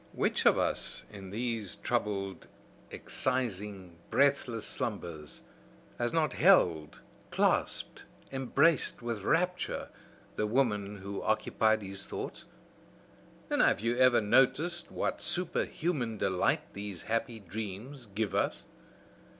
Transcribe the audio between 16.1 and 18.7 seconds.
delight these happy dreams give us?